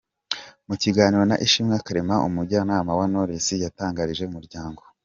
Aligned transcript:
Mu 0.67 0.75
kiganiro 0.81 1.23
na 1.31 1.35
Ishimwe 1.45 1.75
Clement; 1.85 2.25
umujyanama 2.29 2.91
wa 2.99 3.05
Knowless, 3.09 3.47
yatangarije 3.65 4.23
Umuryango. 4.25 4.81